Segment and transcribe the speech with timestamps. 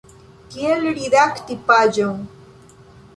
[0.53, 2.17] Kiel redakti paĝon.